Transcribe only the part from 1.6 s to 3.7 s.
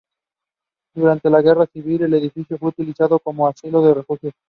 Civil el edificio fue utilizado como